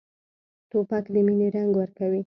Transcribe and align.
توپک 0.69 1.05
د 1.13 1.15
مینې 1.25 1.47
رنګ 1.55 1.71
ورکوي. 1.77 2.19